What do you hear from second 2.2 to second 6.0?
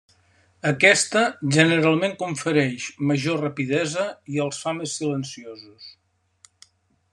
confereix major rapidesa i els fa més silenciosos.